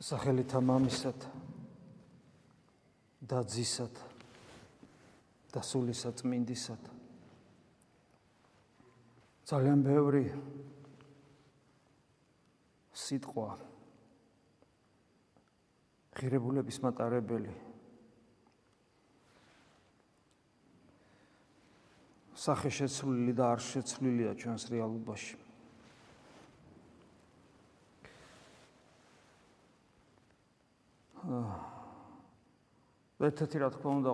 [0.00, 1.24] სახელითა მამისად
[3.24, 4.02] და ძისად
[5.54, 6.90] და სულისა წმინდისად
[9.46, 10.26] ძალიან ბევრი
[12.96, 13.48] სიტყვა
[16.16, 17.54] ღირებულების მატარებელი.
[22.36, 25.45] სახე შეცვლილი და არ შეცვლილია ჩვენს რეალობაში
[33.26, 34.12] ერთ-ერთი რა თქმა უნდა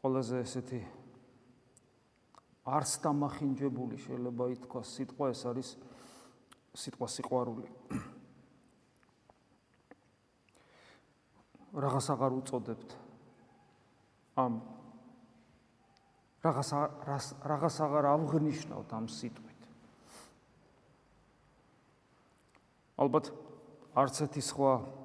[0.00, 0.80] ყველაზე ესეთი
[2.64, 4.88] არც დამახინჯებული შეიძლება ითქვას.
[4.96, 5.76] სიტყვა ეს არის
[6.72, 7.68] სიტყვა სიყვარული.
[11.84, 12.90] რაღაც აღარ უწოდებთ?
[14.40, 14.64] ამ
[16.40, 16.72] რაღაც
[17.44, 19.60] რაღაც აღარ აღნიშნავთ ამ სიტყვით?
[23.00, 23.32] ალბათ
[24.00, 24.99] არც ერთი სხვა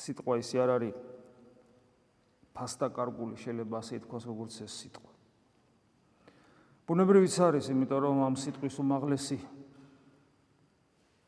[0.00, 0.98] სიტყვა ისე არ არის
[2.56, 5.10] ფასტა კარგული შეიძლება ასე ითქვას როგორც ეს სიტყვა.
[6.88, 9.38] ბუნებრივიც არის იმიტომ რომ ამ სიტყვის უმაღლესი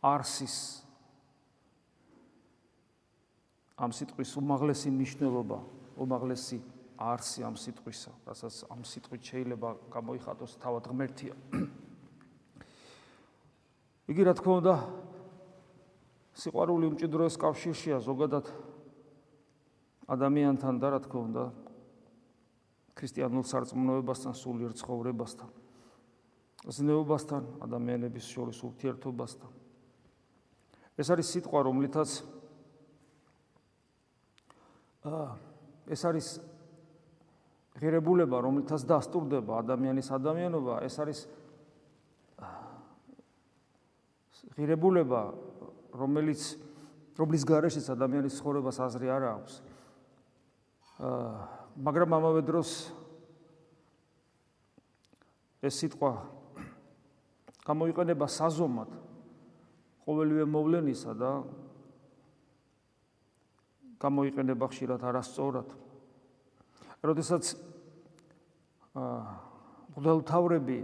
[0.02, 0.56] არსის
[3.78, 5.58] ამ სიტყვის უმაღლესი მნიშვნელობა
[6.02, 6.58] უმაღლესი
[6.98, 11.34] არსი ამ სიტყვისა რასაც ამ სიტყვით შეიძლება გამოიხატოს თავად ღმერთია.
[14.10, 14.74] იგი რა თქმა უნდა
[16.32, 18.48] სიყვარული უმჭიდროეს კავშირშია ზოგადად
[20.12, 21.44] ადამიანთან და რა თქმა უნდა
[22.96, 25.48] ქრისტიანულ სარწმუნოებასთან, სულიერ ცხოვრებასთან.
[26.62, 29.50] ზნეობასთან, ადამიანების შორის ურთიერთობასთან.
[30.96, 32.10] ეს არის სიტყვა, რომლითაც
[35.02, 35.28] აა
[35.90, 36.26] ეს არის
[37.80, 41.18] ღირებულება, რომლითაც დასტურდება ადამიანის ადამიანობა, ეს არის
[44.54, 45.22] ღირებულება,
[45.92, 46.42] რომელიც
[47.18, 49.54] რომლის გარეშეც ადამიანის ცხოვრებას აზრი არ აქვს.
[51.02, 51.32] აა
[51.72, 52.70] მაგრამ ამავე დროს
[55.62, 56.12] ეს სიტყვა
[57.64, 58.90] გამოიყენება საზომად
[60.04, 61.30] ყოველივე მოვლენისა და
[64.02, 65.68] გამოიყენება ხშირად არასწორად.
[67.02, 67.44] როდესაც
[68.96, 69.20] აა
[69.92, 70.78] მღვდელთავრები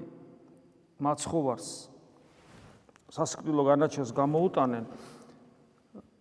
[1.01, 1.69] მაცხოვარს
[3.09, 4.85] სასკრილო განაჩენს გამოუტანენ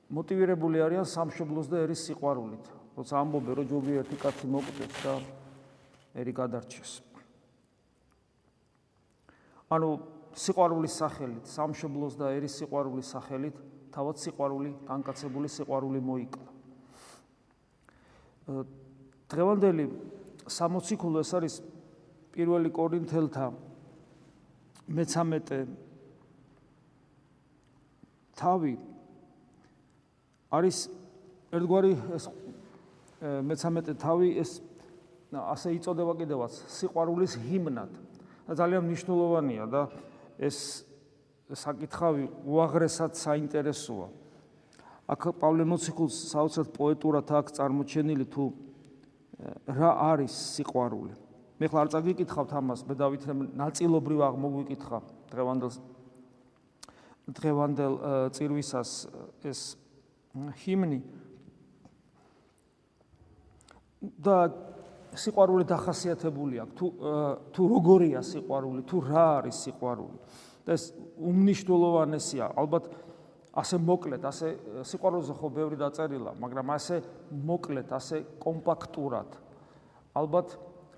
[0.07, 2.65] მოტივირებული არიან სამშობლოს და ერის სიყვარულით.
[2.97, 5.13] როცა ამბობენ რომ ჯობი ერთი კაცი მოკვდეს და
[6.15, 6.91] ერი გადარჩეს.
[9.67, 9.89] ანუ
[10.31, 13.55] სიყვარულის სახელით, სამშობლოს და ერის სიყვარულის სახელით
[13.91, 16.47] თავად სიყვარული, განკაცებული სიყვარული მოიკლა.
[19.27, 19.85] დღევანდელი
[20.47, 21.55] 60 ქულო ეს არის
[22.31, 23.45] პირველი კორინთელთა
[24.87, 25.86] მე-13
[28.37, 28.73] თავი
[30.53, 30.77] არის
[31.57, 32.29] ერთგვარი ეს
[33.21, 34.51] მე-13 თავი ეს
[35.33, 37.91] ასე იწოდება კიდევაც სიყვარულის ჰიმნად.
[38.47, 39.81] და ძალიან მნიშვნელოვანია და
[40.39, 40.87] ეს
[41.51, 44.07] საკითხავი უაღრესად საინტერესოა.
[45.07, 48.45] აქ პავლე მოციქულს საოცრად პოეტურად აქვს წარმოჩენილი თუ
[49.67, 51.13] რა არის სიყვარული.
[51.59, 54.97] მე ხარ არ წაგიკითხავთ ამას მე დავითრემ ნაწილობრივ აღმოგვიკითხა
[55.31, 55.71] დღევანდელ
[57.27, 57.93] დღევანდელ
[58.31, 58.91] წირვისას
[59.43, 59.61] ეს
[60.63, 60.99] ჰიმნი
[64.23, 64.37] და
[65.17, 66.73] სიყვარული დახასიათებული აქვს.
[66.77, 66.85] თუ
[67.51, 70.17] თუ როგორია სიყვარული თუ რა არის სიყვარული.
[70.67, 72.45] და ეს უმნიშვნელოვანესია.
[72.59, 72.83] ალბათ
[73.55, 74.47] ასე მოკლედ ასე
[74.83, 76.95] სიყვარულზე ხო ბევრი დაწერილა მაგრამ ასე
[77.31, 79.29] მოკლედ ასე კომპაქტურად.
[80.15, 80.47] ალბათ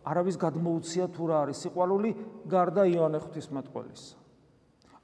[0.06, 2.10] არავის გადმოუცია თუ რა არის სიყვარული
[2.50, 4.19] გარდა იონე ღვთისმეტყველის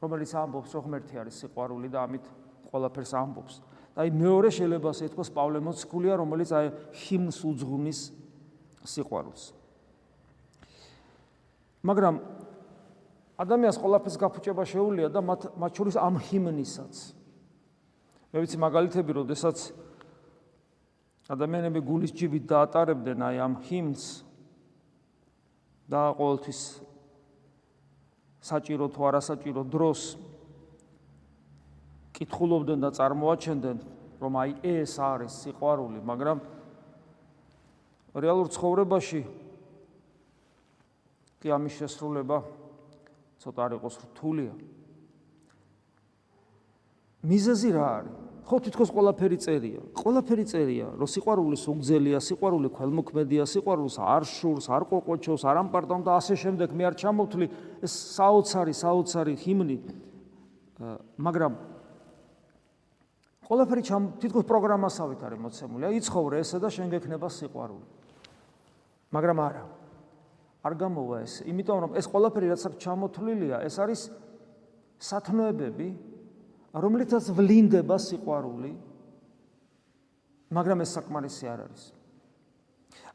[0.05, 2.25] რომელიც ამბობს რომ ღმერთი არის სიყვარული და ამით
[2.69, 3.55] ყველაფერს ამბობს.
[3.95, 7.99] აი მეორე შეიძლება ასე ითქვას პავლე მოციქულია, რომელიც აი ჰიმნს უძღვნის
[8.85, 9.43] სიყვარულს.
[11.85, 12.15] მაგრამ
[13.39, 16.93] ადამიანს ყველაფერს გაფუჭება შეუულია და მათ მათ შორის ამ ჰიმნისაც.
[18.31, 19.57] მე ვიცი მაგალითები, როდესაც
[21.31, 24.03] ადამიანები გულის ჯიბით დაატარებდნენ აი ამ ჰიმნს
[25.89, 26.59] და ყოველთვის
[28.45, 30.01] საჭირო თუ არასაჭირო დროს
[32.13, 33.77] კითხულობდნენ და წარმოაჩენდნენ
[34.21, 36.37] რომ აი ეს არის სიყვარული, მაგრამ
[38.15, 39.21] რეალურ ცხოვრებაში
[41.41, 42.37] კი ამის შესრულება
[43.41, 44.53] ცოტა არ იყოს რთულია.
[47.25, 48.24] მიზეზი რა არის?
[48.45, 49.81] ხო თითქოს ყველაფერი წერია.
[49.97, 56.11] ყველაფერი წერია, რომ სიყვარული სუგზელია, სიყვარული ქველმოქმედია, სიყვარულს არ შურს, არ ყოყოჩოს, არ ამპარტონ და
[56.21, 57.47] ასე შემდეგ მე არ ჩამოვთვლი
[57.81, 59.77] ეს საოცარი, საოცარი ჰიმნი.
[61.17, 61.53] მაგრამ
[63.49, 65.83] ყველაფერი ჩამ თითქოს პროგრამასავით არის მოცემული.
[65.89, 67.85] აი იცხოვრე ესე და შენ გექნება სიყვარული.
[69.09, 69.65] მაგრამ არა.
[70.65, 74.01] არ გამოვა ეს, იმიტომ რომ ეს ყველაფერი რაც აქ ჩამოთვლილია, ეს არის
[74.97, 75.87] სათნოებები,
[76.75, 78.71] რომლითაც ვლინდება სიყვარული.
[80.51, 81.83] მაგრამ ეს საკმარისი არ არის.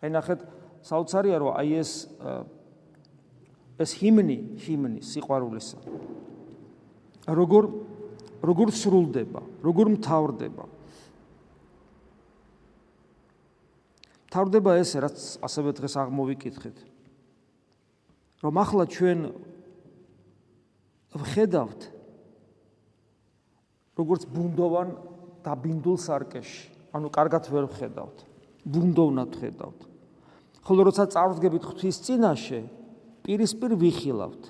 [0.00, 0.40] აი ნახეთ,
[0.84, 1.92] საოცარია რომ აი ეს
[3.80, 5.78] ეს ჰიმნი, ჰიმნი სიყვარულისა.
[7.28, 7.64] როგორ
[8.40, 10.64] როგორ სრულდება, როგორ მთავრდება.
[14.30, 16.76] მთავრდება ესე, რაც ასევე დღეს აღმოვიკითხეთ.
[18.40, 19.20] რომ ახლა ჩვენ
[21.12, 21.99] ვხედავთ
[24.00, 24.88] როგორც ბუნდოვან
[25.44, 26.62] დაბინდულ სარკეში.
[26.96, 28.18] ანუ კარგად ვერ ვხედავთ.
[28.64, 29.80] ბუნდოვნად ვხედავთ.
[30.64, 32.60] ხოლო როცა წარვდგებით ღვთის წინაშე,
[33.24, 34.42] პირისპირ ვიხილავთ.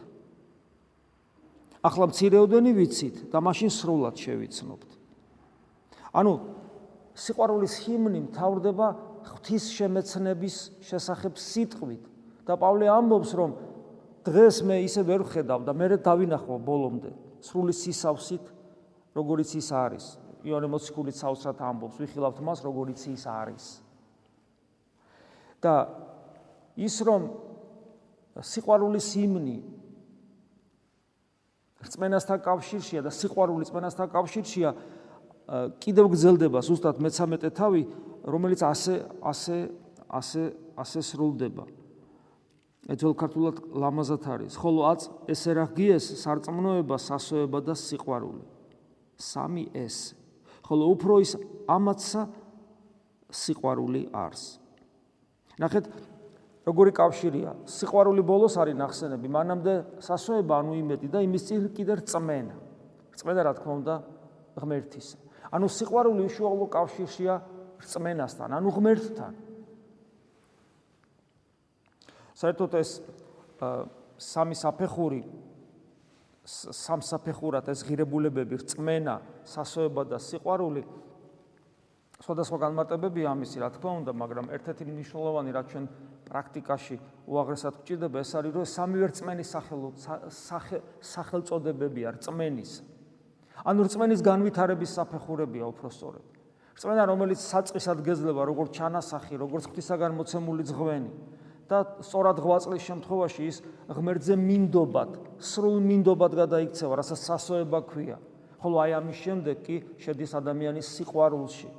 [1.80, 4.90] ახლა მცირეოდენი ვიცით და მაშინ სრულად შევიცნობთ.
[6.12, 6.32] ანუ
[7.16, 8.88] სიყვარულის ჰიმნი მთავრდება
[9.24, 12.04] ღვთის შემეცნების შესახებ სიტყვით
[12.48, 13.50] და პავლე ამბობს რომ
[14.26, 17.12] დღეს მე ისე ვერ ვხედავ და მე დავინახო ბოლომდე
[17.44, 18.44] სრული სისავსით
[19.16, 20.04] როგორიც ის არის.
[20.40, 23.64] იონე მოციქული საოცრად ამბობს, ვიხილავთ მას როგორიც ის არის.
[25.60, 25.74] და
[26.80, 27.28] ის რომ
[28.40, 29.58] სიყვარულის ჰიმნი
[31.84, 34.70] რწმენასთან კავშირშია და სიყვარული რწმენასთან კავშირშია
[35.82, 37.82] კიდევ გრძელდება ზუსტად მე-13 თავი
[38.24, 39.56] რომელიც ასე ასე
[40.08, 40.42] ასე
[40.80, 41.64] ასე სრულდება
[42.90, 48.59] ეძველ ქართულად ლამაზად არის ხოლო აც ესე რა გიეს სარწმუნოება სასოება და სიყვარული
[49.20, 50.16] სამი ეს
[50.66, 51.36] ხოლო უფრო ის
[51.68, 52.22] ამაცა
[53.30, 54.44] სიყვარული არს
[55.60, 55.84] ნახეთ
[56.70, 57.52] როგორი კავშირია?
[57.66, 59.74] სიყვარული ბოლოს არის ნახსენები, მანამდე
[60.04, 62.56] სასოება ანუ იმედი და იმის წინ კიდე რწმენა.
[63.16, 63.94] რწმენა რა თქმა უნდა
[64.60, 65.16] ღმერთისა.
[65.50, 67.34] ანუ სიყვარული უშუალო კავშირშია
[67.80, 69.32] რწმენასთან, ანუ ღმერთთან.
[72.40, 72.90] საერთოდ ეს
[74.20, 75.20] სამი საფეხური
[76.50, 79.14] სამ საფეხურად ეს ღირებულებები რწმენა,
[79.46, 80.82] სასოება და სიყვარული
[82.20, 85.84] სხვადასხვა განმარტებები ამისი, რა თქმა უნდა, მაგრამ ერთ-ერთი მნიშვნელოვანი რაც ჩვენ
[86.28, 86.96] პრაქტიკაში
[87.30, 89.48] უაღრესად გვჭირდება ეს არის რომ სამივე რწმენის
[91.00, 92.72] სახელწოდებებია რწმენის.
[93.64, 96.26] ანუ რწმენის განვითარების საფეხურებია უფრო სწორედ.
[96.76, 101.12] რწმენა რომელიც საწყისად გეძლება როგორც ჩანასახი, როგორც ღვთისაგან მოცემული ძღვენი
[101.70, 103.60] და სწორად ღვაწლის შემთხვევაში ის
[103.94, 108.18] ღმერთზე მინდობად, სრულ მინდობად გადაიქცევა, რასაც სასოება ქვია.
[108.60, 111.70] ხოლო აი ამის შემდეგ კი შედის ადამიანის სიყვარულში.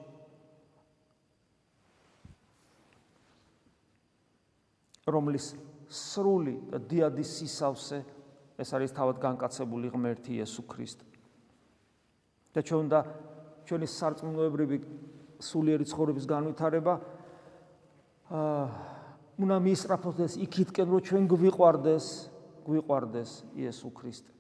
[5.12, 5.46] რომლის
[5.92, 8.00] სრული და დიადის სისავსე
[8.58, 11.06] ეს არის თავად განკაცებული ღმერთი იესო ქრისტე.
[12.56, 13.00] და ჩვენ და
[13.68, 14.78] ჩვენი სარწმუნოებრივი
[15.42, 16.94] სულიერი ცხოვრების განვითარება
[18.32, 18.91] აა
[19.42, 22.06] უნდა მისწრაფოს იქითკენ რომ ჩვენ გვიყვარდეს,
[22.66, 24.32] გვიყვარდეს იესო ქრისტე.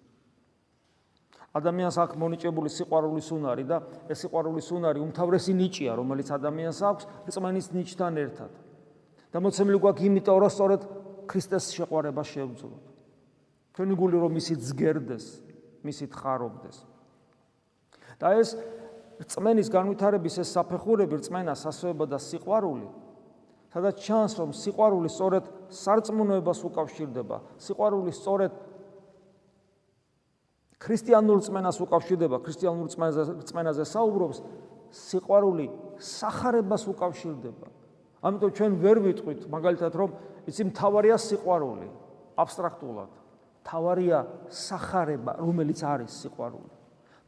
[1.51, 3.77] ადამიანს აქვს მონიჭებული სიყვარულის უნარი და
[4.07, 8.51] ეს სიყვარულის უნარი უმთავრესი ნიჭია, რომელიც ადამიანს აქვს რწმენის ნიჭთან ერთად.
[9.31, 10.81] და მოცემული გვაქვს იმიტომ რომ სწორედ
[11.27, 12.83] ქრისტეს შეყვარება შევძლოთ.
[13.75, 15.25] ჩვენი გული რომ ისიც ზგერდეს,
[15.87, 16.77] ისიც ხარობდეს.
[18.19, 18.55] და ეს
[19.23, 22.87] რწმენის განვითარების ეს საფეხურები, რწმენა, სასოება და სიყვარული,
[23.71, 28.51] სადაც ჩანს რომ სიყვარული სწორედ სარწმუნოებას უკავშირდება, სიყვარული სწორედ
[30.81, 32.85] ქრისტიანულ რწმენას უკავშირდება, ქრისტიანულ
[33.45, 34.37] რწმენაზე საუბრობს,
[34.91, 35.65] სიყვარული
[36.01, 37.67] სახარებას უკავშირდება.
[38.21, 40.09] ამიტომ ჩვენ ვერ ვიტყვით მაგალითად რომ
[40.51, 41.87] იცი მთავარია სიყვარული
[42.37, 43.11] აბსტრაქტულად.
[43.61, 46.71] მთავარია სახარება რომელიც არის სიყვარული.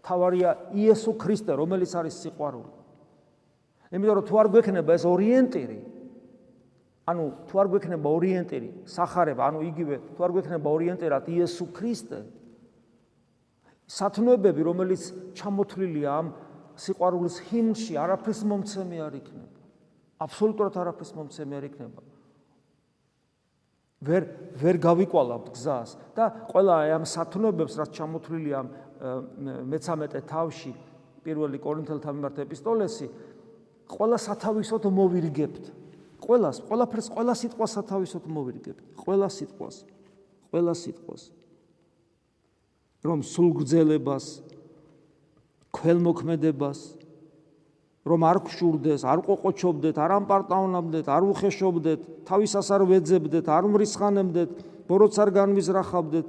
[0.04, 2.74] მთავარია იესო ქრისტე რომელიც არის სიყვარული.
[3.94, 5.78] იმიტომ რომ თუ არ გვექნება ეს ორიენტირი
[7.10, 12.20] ანუ თუ არ გვექნება ორიენტირი სახარება ანუ იგივე თუ არ გვექნება ორიენტირად იესო ქრისტე
[13.92, 15.02] სათნოებები რომელიც
[15.36, 16.32] ჩამოთვლილია ამ
[16.80, 19.54] სიყვარულის ჰიმნში არაფერს მომცემი არ იქნება
[20.24, 22.02] აბსოლუტურად არაფერს მომცემი არ იქნება.
[24.04, 24.24] ვერ
[24.60, 28.60] ვერ გავიკვალავთ გზას და ყველა ამ სათნოებებს რაც ჩამოთვლილია
[29.72, 30.74] მე-13 თავში
[31.24, 33.08] პირველი კორინთელთა მიმართ ეპისტოლესი
[33.96, 35.66] ყველა სათავისოდ მოვირგებთ.
[36.24, 38.84] ყველას, ყველაფერს, ყველა სიტყვას სათავისოდ მოვირგებთ.
[39.04, 39.76] ყველა სიტყვას,
[40.50, 41.24] ყველა სიტყვას.
[43.04, 44.26] რომ სულგრძელებას,
[45.76, 46.80] ქველმოქმედებას,
[48.08, 54.50] რომ არ გშურდეს, არ ყოყოჩობდეთ, არ ამპარტავნამდეთ, არ უხეშობდეთ, თავისას არ ვეძებდეთ, არ მრისხანებდეთ,
[54.88, 56.28] ბოროტს არ განვიზრახავდეთ,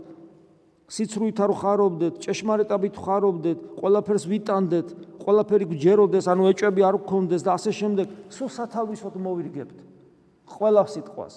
[0.90, 4.88] სიცრუით არ ხარობდეთ, ჭეშმარიტებით ხარობდეთ, ყველაფერს ვიტანდეთ,
[5.24, 9.78] ყველაფერი გჯეროდეს, ანუ ეჭები არ გქონდეს და ასე შემდეგ, სულ სათავისოდ მოვირგებთ
[10.44, 11.34] ყველა სიტყვას.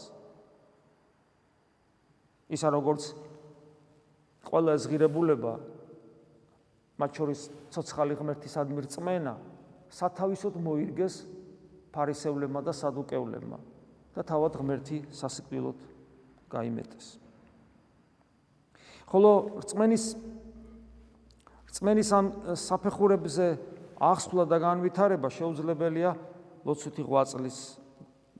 [2.51, 3.03] ისა როგორც
[4.47, 5.53] ყველა ზღირებულება
[6.99, 7.41] მათ შორის
[7.71, 9.33] ცოცხალი ღმერთისადმი რწმენა
[9.91, 11.15] სათავისოდ მოირგეს
[11.91, 13.59] ფარისევლებმა და სადუკეულებმა
[14.15, 15.77] და თავად ღმერთი სასიკვდილოდ
[16.51, 17.07] გაიმეტეს.
[19.07, 19.31] ხოლო
[19.63, 20.05] რწმენის
[21.67, 22.25] რწმენის ამ
[22.57, 23.47] საფეხურებზე
[23.97, 26.11] აღსვლა და განვითარება შეუძლებელია
[26.65, 27.57] ლოცვითი ღვაწლის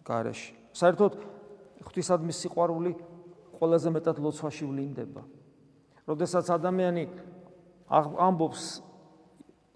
[0.05, 0.53] გარეშე.
[0.77, 1.13] საერთოდ
[1.81, 2.91] ღვთისადმი სიყვარული
[3.57, 5.21] ყველაზე მეტად ლოცვაში ვლინდება.
[6.07, 7.03] როდესაც ადამიანი
[7.89, 8.63] ამბობს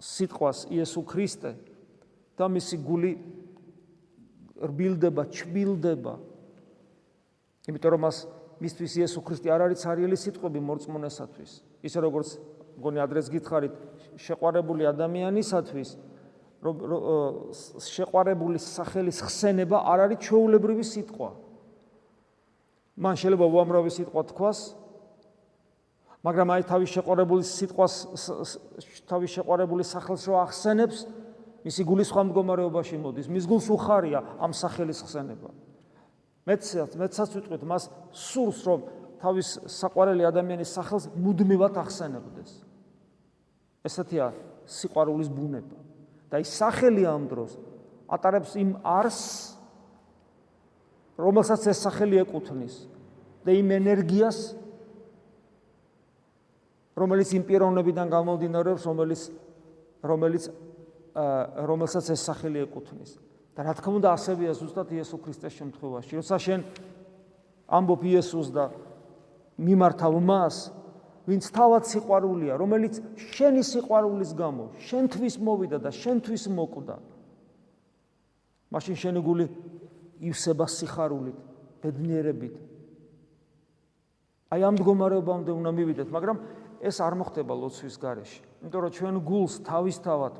[0.02, 1.50] სიტყვას იესო ქრისტე
[2.38, 3.12] და მისი გული
[4.62, 6.14] რბილდება, ჩბილდება.
[7.68, 8.16] იმიტომ რომ მას
[8.62, 11.50] მისთვის იესო ქრისტე არ არის ცარიელი სიტყვები მორწმუნესათვის.
[11.82, 12.38] ისე როგორც
[12.78, 13.74] მგონი ადრეს გითხარით,
[14.16, 15.90] შეყვარებული ადამიანისათვის
[16.62, 16.74] რომ
[17.82, 21.30] შეყვარებული სახელის ხსენება არ არის ჩაულებრივი სიტყვა.
[23.02, 24.58] მან შეიძლება უამრავი სიტყვა თქვას,
[26.22, 27.94] მაგრამ აი თავის შეყვარებული სიტყვას
[29.10, 30.98] თავის შეყვარებული სახელს რო ახსენებს,
[31.66, 35.50] მისი გულის სხვა მდგომარეობაში მოდის, მის გულს უხარია ამ სახელის ხსენება.
[36.46, 38.80] მეცაც მეცაც ვიტყვით მას სურს რომ
[39.22, 42.71] თავის საყვარელი ადამიანის სახელს მუდმივად ახსენებდეს.
[43.84, 44.32] ესეთია
[44.66, 45.82] სიყვარულის ბუნება.
[46.32, 47.58] და ის სახელი ამ დროს
[48.08, 49.20] ატარებს იმ არს
[51.20, 52.76] რომელსაც ეს სახელი ეკუთვნის
[53.44, 54.38] და იმ ენერგიას
[56.96, 59.22] რომელიც იმ პიროვნებიდან გამომდინარეობს რომელიც
[60.08, 60.48] რომელიც
[61.68, 63.12] რომელსაც ეს სახელი ეკუთვნის
[63.52, 66.60] და რა თქმა უნდა ასევეა ზუსტად იესო ქრისტეს შემთხვევაში როცა შენ
[67.68, 68.70] ამბობ იესოს და
[69.60, 70.72] მიმართავ მას
[71.26, 72.98] ვინც თავად სიყვარულია, რომელიც
[73.36, 76.96] შენი სიყვარულის გამო შენთვის მოვიდა და შენთვის მოკვდა.
[78.72, 79.46] მაშინ შენი გული
[80.22, 81.38] ივსება სიხარულით,
[81.82, 82.54] ბედნიერებით.
[84.52, 86.36] აი ამ მდგომარეობამდე უნდა მივიდეთ, მაგრამ
[86.82, 88.42] ეს არ მოხდება ლოცვის გარეშე.
[88.62, 90.34] იმიტომ რომ ჩვენ გულს თავისთავად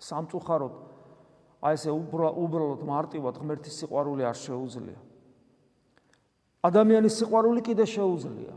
[0.00, 0.74] სამწუხაროდ
[1.60, 5.00] აი ესე უბრალოდ მარტივად ღმერთის სიყვარული არ შეუძლია.
[6.64, 8.54] ადამიანის სიყვარული კიდე შეუძლია.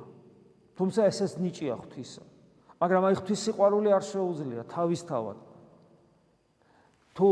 [0.77, 2.23] თუმცა ესეც ნიჭია ღვთისა.
[2.81, 5.37] მაგრამ აი ღვთის სიყვარული არ შეუძლია თავისთავად.
[7.13, 7.27] თუ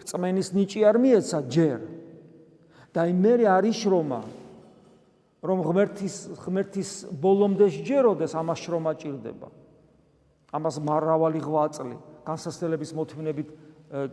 [0.00, 1.80] რწმენის ნიჭი არ მიეცა ჯერ
[2.90, 4.20] და აი მე არის შრომა
[5.44, 9.48] რომ ღმერთის ღმერთის ბოლომდე შეჯეროდეს ამას შრომა ჭირდება.
[10.56, 13.48] ამას მარავალი ღვაწლი განსასწრების მოთმინებით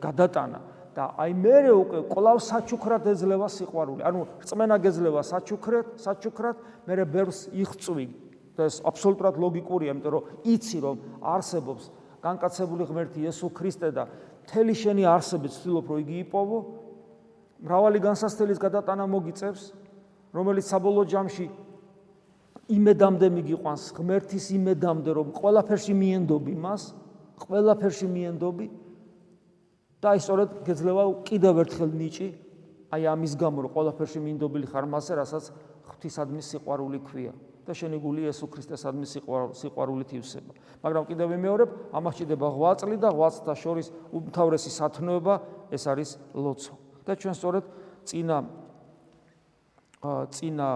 [0.03, 0.59] გადატანა
[0.93, 4.01] და აი მე უკვე კლავ საჩუქრად ეძლევა სიყვარული.
[4.03, 6.55] ანუ რწმენა გეძლევა საჩუქრად, საჩუქრად,
[6.85, 8.26] მე ბევრს იხწვი
[8.57, 11.91] და ეს აბსოლუტურად ლოგიკურია, იმიტომ რომ იცი რომ არსებობს
[12.25, 14.07] განკაცებული ღმერთი იესო ქრისტე და
[14.47, 16.57] მთელი შენი არსები ცდილობ რომ იგი იპოვო,
[17.61, 19.63] მრავალი განსასწრელის გადატანა მოგიწევს,
[20.33, 21.47] რომელიც საბოლოო ჯამში
[22.67, 26.83] იმედამდე მიგიყვანს ღმერთის იმედამდე რომ ყველაფერში მიენდობი მას,
[27.47, 28.67] ყველაფერში მიენდობი
[30.03, 32.27] და აი სწორედ გეძლევა კიდევ ერთხელ ნიჭი
[32.97, 35.51] აი ამის გამო რომ ყველაფერში მიენდობილი ხარ მასე, რასაც
[35.87, 37.33] ღვთისადმი სიყვარული ქვია.
[37.67, 39.05] და შენიგული იესო ქრისტესადმი
[39.51, 40.53] სიყვარულით ივსება.
[40.83, 45.33] მაგრამ კიდევ ვიმეორებ, ამას ჭდება ღვაწლი და ღვაწლთა შორის უმთავრესი სათნოება
[45.75, 46.75] ეს არის ლოცვა.
[47.07, 47.65] და ჩვენ სწორედ
[48.03, 48.37] წინა
[50.03, 50.67] წინა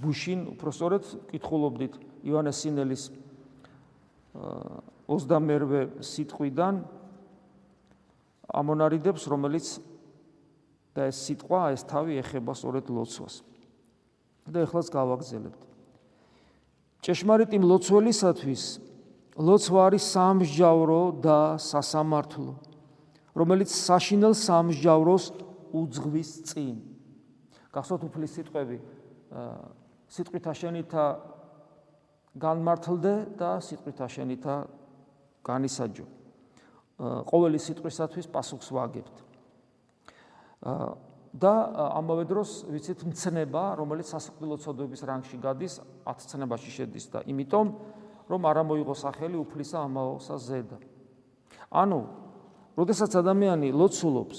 [0.00, 1.94] ბუშინ უпроსორეთ კითხულობდით
[2.28, 3.02] ივანეს სინელის
[5.08, 6.74] 22-ვე სიტყვიდან
[8.46, 9.66] ამონარიდებს, რომელიც
[10.96, 13.40] და ეს სიტყვა, ეს თავი ეხება სწორედ ლოცვას.
[14.46, 15.60] და ეხლაც გავაგზელებთ.
[17.02, 18.62] ჭეშმარიტი მლოცველისათვის
[19.36, 22.52] ლოცვა არის სამსჯავრო და სასამართლო,
[23.36, 25.24] რომელიც საშინელ სამსჯავროს
[25.76, 26.76] უძღვის წინ.
[27.74, 28.76] გახსოვთ უფლის სიტყვები,
[30.08, 31.04] სიტყვითა შენითა
[32.40, 34.54] განმართლდე და სიტყვითა შენითა
[35.44, 36.06] განისაჯო.
[37.28, 39.16] ყოველი სიტყვისათვის პასუხს ვაგებთ.
[41.36, 41.52] და
[42.00, 47.66] ამავე დროს ვიცით მცნება, რომელიც სასიკვდილო ცოდვების რანგში გადის, 10 ცნებაში შედის და იმიტომ
[48.26, 50.78] რომ არ ამოიღო სახელი უფლისა ამაოსა ზედა.
[51.70, 52.00] ანუ,
[52.74, 54.38] როდესაც ადამიანი ლოცულობს,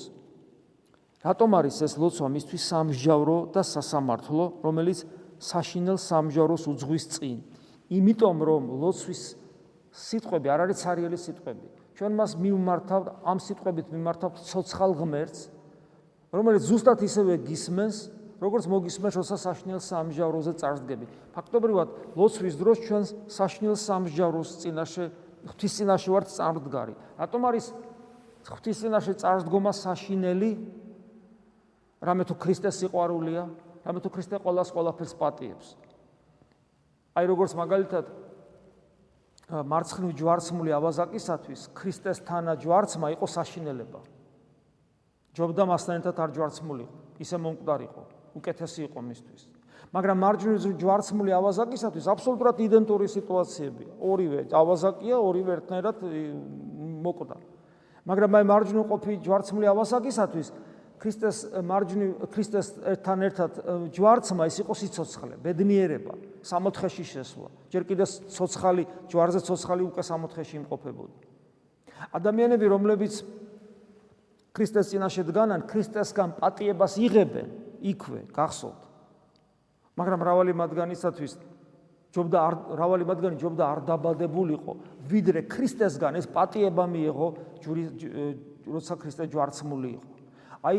[1.24, 5.06] რატომ არის ეს ლოცვა მისთვის სამსჯავრო და სასამართლო, რომელიც
[5.39, 7.38] საშინელ სამსჯავროს უძღვის წინ?
[7.94, 9.22] იმიტომ რომ ლოცვის
[9.94, 11.66] სიტყვები არ არის ცარიელი სიტყვები.
[11.98, 15.39] ჩვენ მას მიმართავთ ამ სიტყვებით მიმართავთ ცოცხალ ღმერთს
[16.38, 17.98] რომელიც ზუსტად ისევე გისმენს,
[18.38, 21.06] როგორც მოგისმენს, როცა საშნელ სამსჯავროზე წარსდგები.
[21.34, 25.06] ფაქტობრივად, ლოცვის დროს ჩვენ საშნელ სამსჯავროს წინაშე
[25.48, 26.94] ღვთის წინაშე ვართ წამდგარი.
[27.17, 27.65] რატომ არის
[28.46, 30.51] ღვთის წინაშე წარდგომა საშინელი?
[31.98, 33.44] რამე თუ ქრისტეს სიყვარულია,
[33.82, 35.67] რამე თუ ქრისტე ყოველას ყოველაფერს პატიებს.
[37.17, 38.06] აი როგორც მაგალითად
[39.48, 44.17] მარცხნივ ჯვარცმული ავაზაკისათვის ქრისტეს თანა ჯვარცმა იყო საშინელება.
[45.38, 48.03] ჯობდა მასთან ერთად არ ჯვარცმულიყო, ისე მომკვდარიყო,
[48.41, 49.41] უკეთესი იყო მისთვის.
[49.94, 53.91] მაგრამ მარჯვნივ ჯვარცმული ავაზაკისათვის აბსოლუტურად იდენტური სიტუაციებია.
[54.01, 55.98] ორივე ავაზაკია, ორივე ერთნაირად
[57.06, 57.38] მოკვდა.
[58.08, 60.48] მაგრამ აი მარჯვნივ ყოფი ჯვარცმული ავაზაკისათვის
[60.98, 62.67] ქრისტეს მარჯვნივ ქრისტეს
[62.98, 63.51] ერთთან ერთად
[63.94, 67.50] ჯვარცმა ის იყო სიцоცხლე, ბედნიერება, სამოთხეში შესვლა.
[67.70, 71.15] ჯერ კიდე ცოცხალი ჯვარზე ცოცხალი უკვე სამოთხეში იმყოფებოდა.
[72.17, 73.13] ადამიანები, რომლებიც
[74.58, 77.48] ქრისტეს წინაშე დგანან, ქრისტესგან პატიებას იღებენ
[77.94, 78.82] იქვე, გახსოვთ.
[79.98, 81.34] მაგრამ მრავალი მათგანისათვის
[82.18, 84.74] ჯობდა არ მრავალი მათგანი ჯობდა არ დაბადებულიყო,
[85.06, 87.28] ვიდრე ქრისტესგან ეს პატიება მიიღო,
[88.66, 90.10] როცა ქრისტე ჯვარცმული იყო.
[90.66, 90.78] აი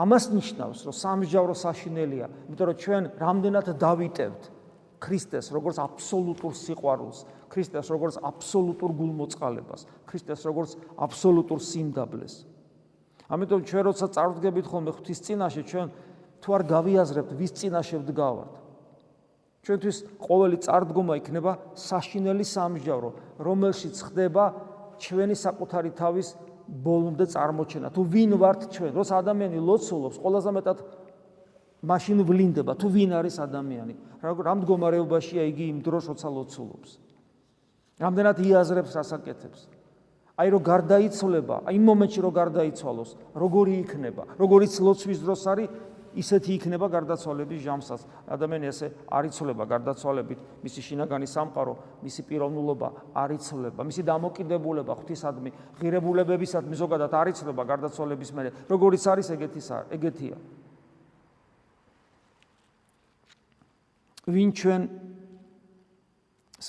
[0.00, 4.42] ამას ნიშნავს, რომ სამსჯავრო საშინელია, იმიტომ რომ ჩვენ რამდენად დავიტევთ
[5.02, 7.18] ქრისტეს როგორც აბსოლუტურ სიყვარულს,
[7.50, 12.34] ქრისტეს როგორც აბსოლუტურ გულმოწყალებას, ქრისტეს როგორც აბსოლუტურ სიმდაბლეს.
[13.32, 15.86] ამიტომ ჩვენ როცა წარვდგებით ხოლმე ღვთის წინაშე, ჩვენ
[16.44, 18.52] თუ არ გავიაზრებთ ვის წინაშე ვდგავართ.
[19.62, 23.10] ჩვენთვის ყოველი წარდგომა იქნება საშინელი სამსჯავრო,
[23.40, 24.44] რომელშიც ხდება
[24.98, 26.28] ჩვენი საკუთარი თავის
[26.66, 27.88] ბოლომდე წარმოჩენა.
[27.94, 28.92] თუ ვინ ვართ ჩვენ?
[29.00, 30.78] როცა ადამიანი ლოცულობს, ყველაზე მეტად
[31.82, 33.94] მაშინ ვლინდება, თუ ვინ არის ადამიანი?
[34.22, 36.90] რა მდგომარეობაშია იგი იმ დროს, როცა ლოცულობს?
[38.02, 39.60] რამდენად იაზრებს რასაკეთებს?
[40.40, 44.22] აი რო გარდაიცვლება, აი იმ მომენტში რო გარდაიცვალოს, როგორი იქნება?
[44.40, 45.68] როგორიც ლოცვის დროს არის,
[46.12, 48.00] ისეთი იქნება გარდაცვალების ჟამსაც.
[48.28, 51.74] ადამიანი ესე არიცოლება გარდაცვალებით, მისი შინაგანი სამყარო,
[52.04, 58.50] მისი პიროვნულობა არიცოლება, მისი დამოკიდებულება ღვთისადმი, ღირებულებებისადმი ზოგადად არიცოლება გარდაცვალების მერე.
[58.68, 60.36] როგორიც არის ეგეთის ეგეთია.
[64.28, 64.82] ვინ ჩვენ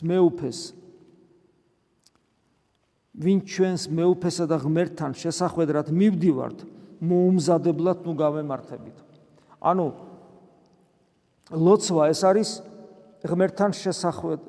[0.03, 0.82] მეუფეს
[3.13, 6.59] ვინ ჩვენს მეუფესა და ღმერთთან შესახვედრად მივდივართ
[7.03, 8.97] მოუმზადებლად ნუ გავემართებით
[9.61, 9.87] ანუ
[11.53, 12.49] ლოცვა ეს არის
[13.23, 14.39] ღმერთთან შესახვედ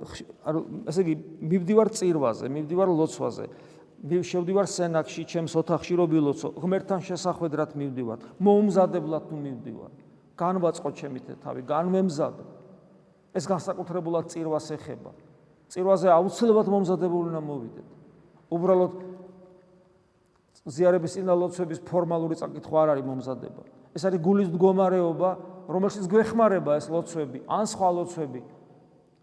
[0.90, 1.14] ესე იგი
[1.46, 3.46] მივდივარ წირვაზე, მივდივარ ლოცვაზე.
[4.04, 8.18] შევდივარ სენაკში, ჩემს ოთახში რო ვილოცო, ღმერთთან შესახვედრად მივდივარ.
[8.42, 9.90] მოუმზადებლად თუ მივდივარ.
[10.36, 12.44] განვაწყო ჩემი თავი, განმემზადო.
[13.34, 15.10] ეს განსაკუთრებულად წირვას ეხება.
[15.70, 17.88] წირვაზე აუცილებლად მომზადებული უნდა მოვიდეთ.
[18.54, 18.92] უბრალოდ
[20.64, 23.62] ზიარების წინა ლოცვების ფორმალური წაკითხვა არ არის მომზადება.
[23.94, 25.30] ეს არის გულის მდგომარეობა,
[25.68, 28.40] რომელშიც გვეხმარება ეს ლოცვები, ან სხვა ლოცვები.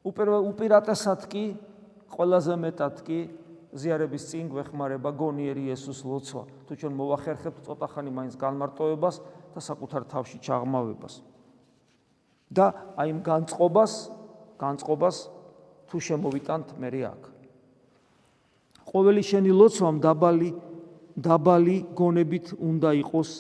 [0.06, 1.46] უპირატესად კი,
[2.14, 3.20] ყველაზე მეტად კი
[3.72, 6.44] ზიარების წინ გვეხმარება გონიერი იესოს ლოცვა.
[6.68, 9.16] თუ ჩვენ მოახერხებთ ცოტა ხანი მაინც განმარტოებას
[9.56, 11.24] და საკუთარ თავში ჩაღმავებას.
[12.52, 14.12] და აი იმ განწყობას,
[14.60, 15.18] განწყობას
[15.88, 17.31] თუ შემოვიტანთ მე აქ.
[18.90, 20.50] ყოველი შენი ლოცვა დაბალი
[21.22, 23.32] დაბალი გონებით უნდა იყოს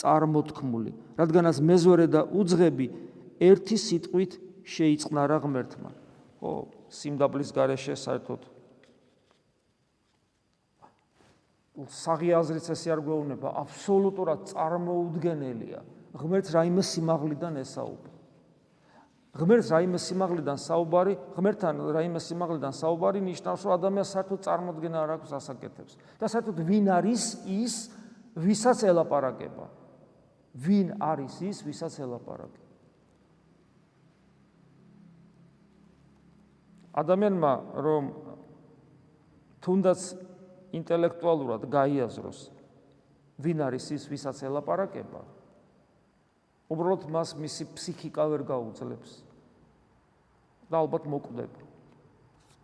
[0.00, 2.86] წარმოთქმული, რადგანაც მეზორე და უძღები
[3.38, 4.32] ერთი სიტყვით
[4.66, 5.90] შეიწყნარა ღმერთმა.
[6.42, 6.52] ხო,
[6.90, 8.40] სიმდაბლის გარეშე საერთოდ
[11.74, 15.80] საღიაზრიც ესე არ გვეუბნება, აბსოლუტურად წარმოუდგენელია.
[16.14, 18.13] ღმერთს რაიმე სიმაღლიდან ესაუბ.
[19.34, 25.30] ღმერთს რაიმე სიმაღლიდან საუბარი, ღმერთთან რაიმე სიმაღლიდან საუბარი ნიშნავს, რომ ადამიანს საერთოდ წარმოდგენა არ აქვს
[25.38, 25.92] ასაკეთებს.
[26.22, 27.74] და საერთოდ ვინ არის ის,
[28.38, 29.66] ვისაც ელაპარაკება?
[30.54, 32.62] ვინ არის ის, ვისაც ელაპარაკე?
[36.94, 38.04] ადამიანმა რომ
[39.58, 40.00] თუნდაც
[40.78, 42.54] ინტელექტუალურად გაიაზროს
[43.42, 45.22] ვინ არის ის, ვისაც ელაპარაკება,
[46.70, 49.23] უბრალოდ მას მისი ფსიქიკა ვერ გაუძლებს.
[50.70, 51.60] და ალბათ მოკვდება.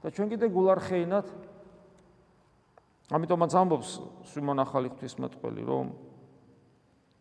[0.00, 1.26] და ჩვენ კიდე გულარხეინად
[3.10, 3.90] ამიტომაც ამბობს
[4.30, 5.86] სიმონ ახალი ღვთისმეტყველი, რომ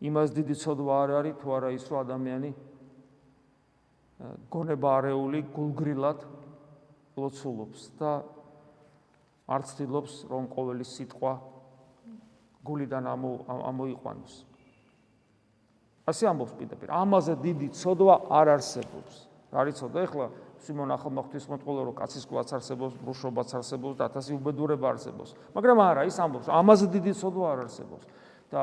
[0.06, 2.50] იმას დიდი ცოდვა არ არის თუ არა ის რომ ადამიანი
[4.52, 6.20] გონება არეული გულგრილად
[7.20, 8.12] ლოცულობს და
[9.50, 11.32] არც ცდილობს რომ ყოველი სიტყვა
[12.64, 14.34] გულიდან ამოიყვანოს.
[16.06, 16.88] ასე ამბობს პირდაპირ.
[16.90, 19.14] ამაზე დიდი ცოდვა არ არსებობს.
[19.52, 20.26] არის ცოდვა ეხლა
[20.60, 25.30] სიმონ ახალმოხტის მოწყოლო რომ კაცის გულაც არსებობს, ბრუშობაც არსებობს და ათასი უბედურება არსებობს.
[25.56, 28.06] მაგრამ არა, ის ამბობს, ამაზე დიდი ცოდვა არ არსებობს.
[28.50, 28.62] და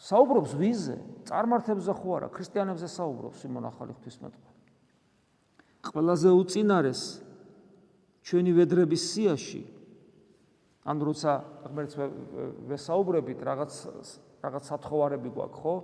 [0.00, 0.96] საუბრობს ვიზე?
[1.28, 4.56] წარმართებზე ხო არა, ქრისტიანებზე საუბრობს სიმონ ახალი ღვთისმეტყველი.
[5.86, 7.02] ყველაზე უწინარეს
[8.26, 9.62] ჩვენი ვედრების სიაში
[10.86, 11.30] ან როცა
[11.70, 11.94] ღმერთს
[12.70, 13.72] ვესაუბრებით რაღაც
[14.42, 15.74] რაღაც სათხოვარები გვაქვს ხო?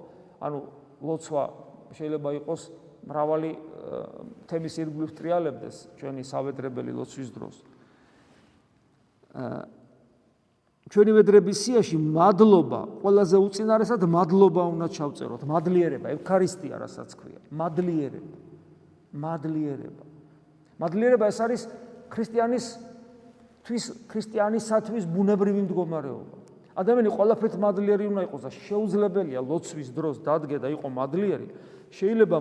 [0.42, 0.58] ანუ
[1.02, 1.42] ლოცვა
[1.98, 2.62] შეიძლება იყოს
[3.08, 3.50] მრავალი
[4.50, 7.56] თემის ირგვლივ ტრიალებდეს ჩვენი სავედრებელი ლოცვის დროს.
[10.92, 18.36] ჩვენი ვედრების სიაში მადლობა, ყველაზე უწინარესად მადლობა უნდა ჩავწეროთ, მადლიერება, ევქარისტია, რასაც ქვია, მადლიერება.
[19.12, 20.04] მადლიერება.
[20.80, 21.62] მადლიერება ეს არის
[22.12, 22.66] ქრისტიანის
[23.62, 26.36] თვის ქრისტიანისათვის ბუნებრივი მდგომარეობა.
[26.72, 31.46] ადამიანი ყველაფრით მადლიერი უნდა იყოს და შეუძლებელია ლოცვის დროს დადგე და იყო მადლიერი.
[31.92, 32.38] შეიძლება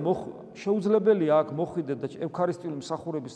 [0.56, 3.36] შეუძლებელია აქ მოხვიდე და ევქარისტიული მსახურების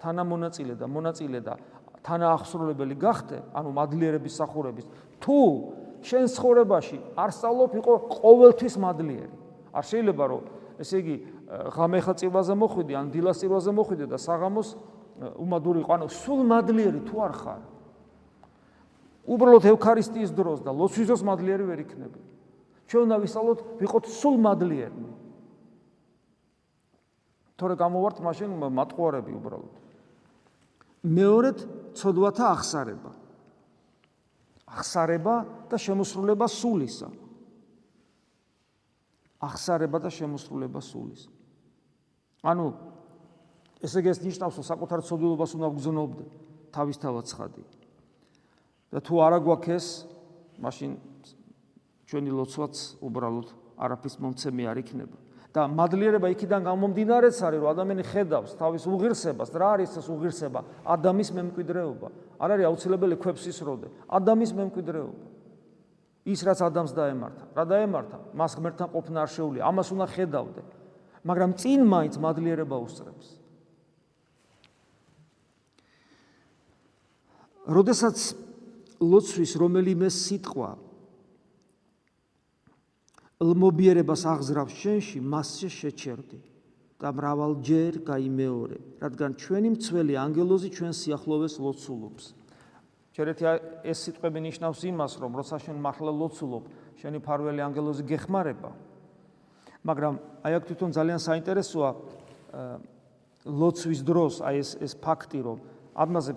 [0.00, 1.54] თანამონაწილე და მონაწილე და
[2.04, 4.86] თანაახსრულებელი გახდე, ანუ მადლიერების სახურების,
[5.20, 5.36] თუ
[6.04, 9.36] შენ ცხოვრებაში არ სწავლობ იყო ყოველთვის მადლიერი.
[9.72, 10.42] არ შეიძლება რომ
[10.80, 11.16] ესე იგი
[11.72, 14.68] ღამე ხაწივაზე მოხვიდე ან დილასწირვაზე მოხვიდე და საღამოს
[15.40, 17.62] უმადური იყო, ანუ სულ მადლიერი თუ არ ხარ.
[19.24, 22.20] უბრალოდ ევქარისტიის დროს და ლოცვის დროს მადლიერი ვერ იქნები.
[22.88, 25.04] ჩვენ უნდა ვისწავლოთ ვიყოთ სულ მადლიერი.
[27.54, 29.74] თორე გამოვართ მაშინ მატყუარები უბრალოდ.
[31.04, 31.58] მეორედ
[31.94, 33.12] ცოდვათა ახსარება.
[34.66, 35.34] ახსარება
[35.70, 37.08] და შემოსრულება სულისა.
[39.44, 41.30] ახსარება და შემოსრულება სულისა.
[42.44, 42.66] ანუ
[43.84, 46.24] ესე იგი ეს ნიშნავს, რომ საკუთარ ცოდვილობას უნდა გძნობდე
[46.72, 47.64] თავისთავად ცხადი.
[48.92, 49.86] და თუ არა გვაქვს ეს,
[50.62, 50.90] მაშინ
[52.14, 55.18] ჩვენი ლოცვაც უბრალოდ არაფრის მომცემი არ იქნება.
[55.54, 60.60] და მადლიერება იქიდან გამომდინარეც არის, რომ ადამიანი ხედავს თავის უღირსებას, რა არის ეს უღირსება?
[60.82, 62.08] ადამიანის მემკვიდრეობა.
[62.42, 65.26] არ არის აუცილებელი ქვებს ისროდე, ადამიანის მემკვიდრეობა.
[66.26, 68.18] ის რაც ადამიანს დაემართა, რა დაემართა?
[68.34, 70.62] მას ღმერთთან ყოფნა არ შეუძლია, ამას უნდა ხედავდე.
[71.22, 73.26] მაგრამ წინ მაინც მადლიერება უსწრებს.
[77.64, 78.16] როდესაც
[79.00, 80.83] ლოცვის რომელიმე სიტყვა
[83.44, 86.38] ლმობიერებას აღზრავს შენში, მასზე შეჩერდი
[86.96, 92.24] და მრავალჯერ გაიმეორე, რადგან ჩვენი მცველი ანგელოზი ჩვენ სიახლოვეს ლოცულობს.
[93.14, 93.52] შეიძლება
[93.84, 96.64] ეს სიტყვები ნიშნავს იმას, რომ როცა შენ მართლა ლოცულობ,
[96.98, 98.70] შენი ფარველი ანგელოზი გეხმარება.
[99.84, 101.90] მაგრამ აი აქ თვითონ ძალიან საინტერესოა
[103.44, 105.58] ლოცვის დროს აი ეს ეს ფაქტი, რომ
[105.94, 106.32] ამაზე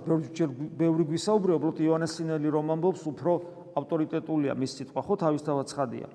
[0.76, 3.32] ბევრი გვისაუბრება, უბრალოდ იოანეს სინელი რომ ამბობს, უფრო
[3.80, 6.08] ავტორიტეტულია მის სიტყვა, ხო თავისთავად ცხადია.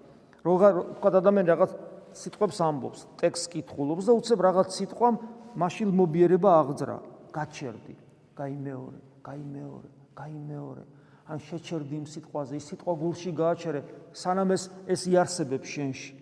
[0.42, 1.72] რაღა თქვა ადამიანი რაღაც
[2.12, 5.16] სიტყვებს ამბობს, ტექსტს კითხულობს და უცებ რაღაც სიტყვამ
[5.56, 6.96] მაშინ მობიერება აღძრა,
[7.32, 7.94] გაჩერდი,
[8.36, 10.84] გაიმეორე, გაიმეორე, გაიმეორე.
[11.32, 13.80] ან შეჩერდი იმ სიტყვაზე, ის სიტყვა გულში გააჩერე,
[14.12, 16.12] სანამ ეს ეს იარსებებს შენში.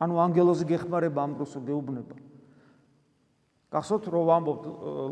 [0.00, 2.16] ანუ ანგელოზი გეხმარება ამ დროს გეუბნება.
[3.74, 4.64] გახსოვთ რომ ვამბობთ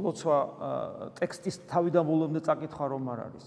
[0.06, 0.38] ლოცვა
[1.18, 3.46] ტექსტის თავიდან ბოლომდე წაკითხა რომ არ არის.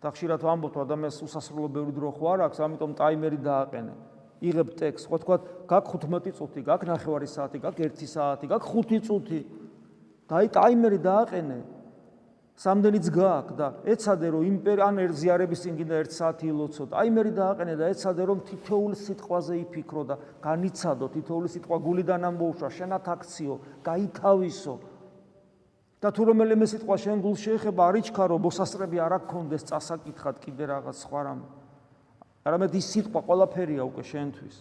[0.00, 3.94] და ხშირად ვამბობთ ადამიანს უსასრულო ბევრი დრო ხო არ აქვს, ამიტომ ტაიმერი დააყენე.
[4.40, 5.36] იღებ ტექსტს, ხო თქვა,
[5.70, 9.40] გაქვს 15 წუთი, გაქვს ნახევარი საათი, გაქვს 1 საათი, გაქვს 5 წუთი.
[10.26, 11.58] და აი ტაიმერი დააყენე.
[12.56, 16.82] სამდენიც გააქვს და ეცადე რომ იმპერი ან ერთზიარების წინ კიდე 1 საათი ილოცო.
[16.88, 23.06] ტაიმერი დააყენე და ეცადე რომ თითოეული სიტყვაზე იფიქრო და განიცადო თითოეული სიტყვა გულიდან ამბოუშვა, შენათ
[23.14, 24.74] აქციო, გაითავისო.
[25.96, 31.20] და თუ რომელიმე სიტყვა შენ გულს შეეხება, არიჩქარო, მოსასწრები არ აქონდეს წასაკითხად კიდე რაღაც სხვა
[31.24, 31.46] რამე.
[32.46, 34.56] არამედ ის სიტყვა ყველაფერია უკვე შენთვის.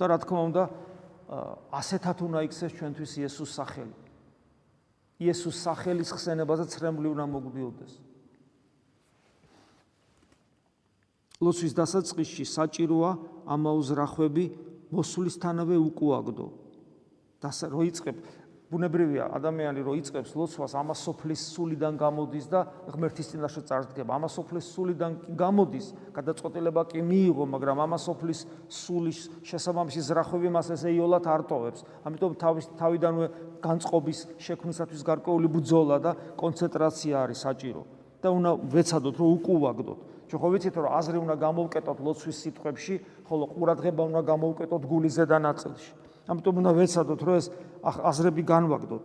[0.00, 0.62] და რა თქმა უნდა,
[1.76, 3.96] ასეთად უნდა იქცეს ჩვენთვის იესოს სახელი.
[5.20, 7.92] იესოს სახელის ხსენებაზე ცრემლი უნდა მოგვდიოდეს.
[11.40, 13.10] ლოცვის დასაწყისში საჭიროა
[13.44, 14.44] ამაუზრახვები
[14.90, 16.48] მოსულისთანავე უკუაგდო.
[17.40, 18.16] და როიწებ
[18.70, 24.14] ბუნებრივია ადამიანი რო იწყებს ლოცვას ამას სოფლის სულიდან გამოდის და ღმერთის წინაშე წარდგება.
[24.14, 30.94] ამას სოფლის სულიდან გამოდის გადაწყვეტილება კი მიიღო მაგრამ ამას სოფლის სულის შესაბამისი ზრახვები მას ესე
[30.94, 33.26] იოლად არტოვებს ამიტომ თავის თავიდანვე
[33.58, 37.82] განწყობის შექმნისათვის გარკვეული ბრძოლა და კონცენტრაცია არის საჭირო.
[38.20, 39.98] და უნდა ვეცადოთ რომ უკუვაგდოთ.
[40.28, 42.94] ჩვენ ხო ვიცით რომ აზრი უნდა გამოვკეტოთ ლოცვის სიტყვებში
[43.26, 45.90] ხოლო ყურადღება უნდა გამოვკეტოთ გულის ზედა ნაწილში.
[46.30, 47.46] ამიტომ უნდა ვეცადოთ რომ ეს
[47.82, 49.04] აზრები განვაგდოთ.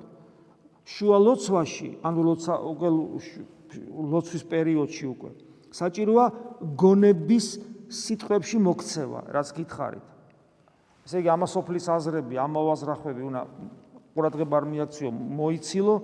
[0.85, 2.89] შუა ლოცვაში, ანუ ლოცა უკვე
[4.13, 5.29] ლოცვის პერიოდში უკვე
[5.75, 6.25] საჭიროა
[6.79, 7.45] გონების
[7.91, 10.05] სიტყვებში მოქცევა, რაც გითხარით.
[11.05, 13.41] ესე იგი ამასოფლის აზრები, ამავაზრახვები უნდა
[14.15, 15.95] ყურადღება არ მიაქციო, მოიცილო.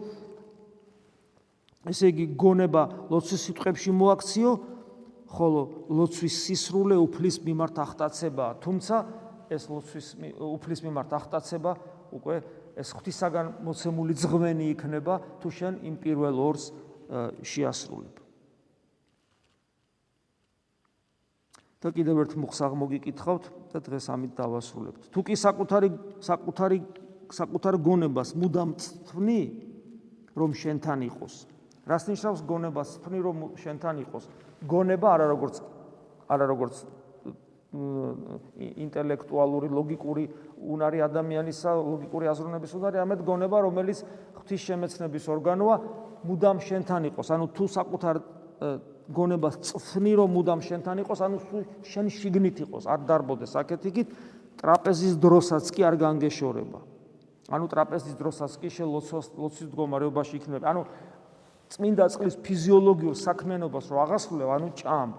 [1.90, 4.52] ესე იგი გონება ლოცვის სიტყვებში მოაქციო,
[5.32, 8.96] ხოლო ლოცვის სისრულე უფლის მიმართ ახტაცება, თუმცა
[9.50, 10.08] ეს ლოცვის
[10.38, 11.72] უფლის მიმართ ახტაცება
[12.12, 12.36] უკვე
[12.78, 16.72] ეს ღვთისაგან მოცემული ძღვენი იქნება თუ შენ იმ პირველ ორს
[17.44, 18.22] შეასრულებ.
[21.82, 25.02] და კიდევ ერთ მუხს აღმოგიკითხავთ და დღეს ამით დავასრულებთ.
[25.10, 25.90] თუ კი საკუთარი
[26.22, 26.78] საკუთარი
[27.34, 29.42] საკუთარ გონებას მუდამ წვნი
[30.38, 31.34] რომ შენთან იყოს.
[31.90, 34.30] რას ნიშნავს გონებას წვნი რომ შენთან იყოს?
[34.62, 35.56] გონება არა როგორც
[36.30, 36.86] არა როგორც
[37.72, 40.24] ინტელექტუალური, ლოგიკური
[40.60, 44.04] უნარი ადამიანისა, ლოგიკური აზროვნების უნარი, ამეთ გონება, რომელიც
[44.36, 45.76] ღვთის შემეცნების ორგანოა,
[46.28, 47.28] მუდამ შენთან იყოს.
[47.32, 48.16] ანუ თუ საკუთარ
[49.08, 51.38] გონებას წფნი რომ მუდამ შენთან იყოს, ანუ
[51.88, 54.08] შენ შიგნით იყოს, არ დარბოდეს აქეთ-იქით,
[54.60, 56.80] ტრაპეზის დროსაც კი არ განგეშორება.
[57.52, 60.66] ანუ ტრაპეზის დროსაც კი შენ ლოცვის ლოცვის მდგომარეობაში იქნება.
[60.68, 60.82] ანუ
[61.72, 65.10] წმინდა წყლის ფიზიოლოგიურ საქმიანობას რო აღასრულებ, ანუ ჭამ,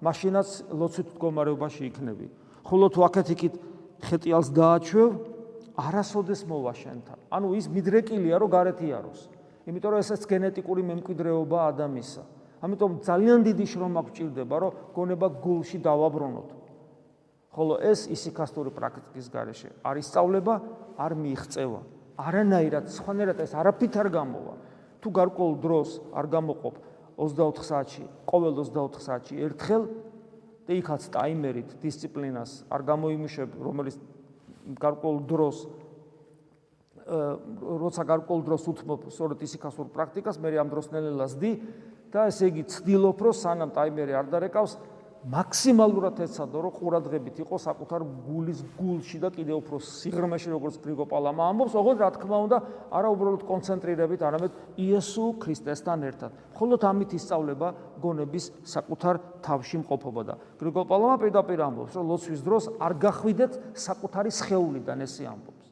[0.00, 2.26] მაშინაც ლოცვით მდგომარეობაში იქნები.
[2.64, 3.54] ხოლო თუ აქეთ-იქით
[4.00, 5.10] ხეტიალს დააჩვევ,
[5.76, 7.18] არასოდეს მოვა შენთან.
[7.30, 9.20] ანუ ის მიდრეკილია, რომ გარეთ იაროს.
[9.68, 12.22] იმიტომ რომ ესეც გენეტიკური მემკვიდრეობა ადამიანისა.
[12.60, 16.50] ამიტომ ძალიან დიდი შრომა გვჭირდება, რომ გონება გულში დავაბრუნოთ.
[17.50, 20.54] ხოლო ეს ისიქასტური პრაქტიკის გარეშე არის სწავლება,
[20.96, 21.80] არ მიიღწევა.
[22.20, 24.54] არანაირად სხვანაირად ეს არაფით არ გამოვა.
[25.00, 26.74] თუ გარკვეულ დროს არ გამოყოფ
[27.20, 29.84] 24 საათში, ყოველ 24 საათში ერთხელ
[30.64, 34.00] და იქაც ტაიმერით დისციპლინას არ გამოიმუშებ, რომელიც
[34.80, 35.56] გარკვეულ დროს
[37.10, 41.52] როცა გარკვეულ დროს უთმობ სწორედ ისიქასურ პრაქტიკას, მე ამ დროს ნელ-ნელა ზდი
[42.14, 44.76] და ესე იგი ცდილობ, რომ სანამ ტაიმერი არ დარეკავს,
[45.20, 51.44] მაქსიმალურად ეცადო რომ ყურადღებით იყო საკუთარ გულის გულში და კიდევ უფრო სიღრმეში როგორც გრიგო პალამა
[51.52, 56.30] ამბობს, ოღონდ რა თქმა უნდა, არა უბრალოდ კონცენტრირებით, არამედ იესო ქრისტესთან ერთად.
[56.56, 57.68] მხოლოდ ამით ისწავლება
[58.00, 64.30] გონების საკუთარ თავში მყოფობა და გრიგო პალამა პირდაპირ ამბობს, რომ ლოცვის დროს არ გახვიდეთ საკუთარი
[64.32, 65.68] სხეულიდან ესე ამბობს.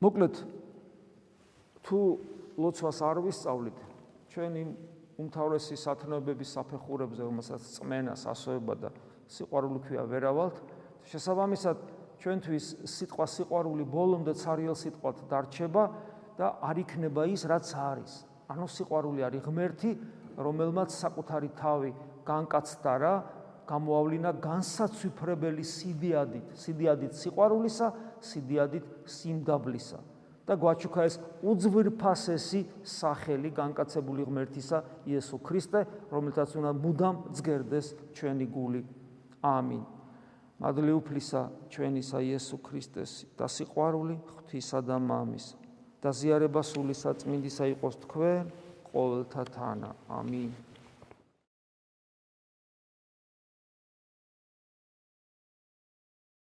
[0.00, 0.34] მოკლედ
[1.84, 1.98] თუ
[2.58, 3.78] ლოცვას არ ვისწავლით,
[4.30, 4.70] ჩვენ იმ
[5.14, 8.88] უმთავრესი სათნოებების საფეხურებზე, რომელსაც წმენას, ასოება და
[9.30, 10.56] სიყვარული ქვია, ვერავალთ.
[11.10, 11.76] შესაბამისად,
[12.18, 15.84] ჩვენთვის სიტყვა სიყვარული ბოლომდე цаრიელ სიტყვად დარჩება
[16.38, 18.12] და არ იქნება ის, რაც არის.
[18.48, 19.90] ანუ სიყვარული არის ღმერთი,
[20.38, 21.90] რომელმაც საკუთარი თავი
[22.26, 23.14] განკაცდა რა,
[23.64, 27.86] გამოავლინა განსაცვიფრებელი სიდიადით, სიდიადით სიყვარულისა,
[28.20, 29.98] სიდიადით სიმდაბლისა.
[30.44, 34.78] და გვაჩუქა ეს უძვირფასესი სახელი განკაცებული ღმერთისა
[35.08, 35.80] იესო ქრისტე,
[36.12, 38.84] რომელთაც უნდა მუდამ ძგერდეს ჩვენი გული.
[39.40, 39.84] ამინ.
[40.60, 41.40] მადლი უფლისა
[41.72, 45.46] ჩვენისა იესო ქრისტეს და სიყვარული ღვთისა და მამის
[46.04, 48.44] და ზიარება სული საწმინდისა იყოს თქვენ
[48.92, 49.90] ყოველთა თანა.
[50.08, 50.73] ამინ.